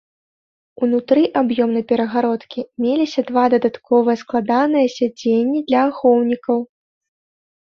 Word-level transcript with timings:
Унутры 0.85 1.23
аб'ёмнай 1.41 1.83
перагародкі 1.91 2.65
меліся 2.85 3.21
два 3.29 3.43
дадатковыя 3.57 4.17
складаныя 4.25 4.87
сядзенні 4.97 5.59
для 5.69 5.79
ахоўнікаў. 5.91 6.57